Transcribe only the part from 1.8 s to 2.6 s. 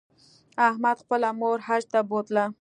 ته بوتله.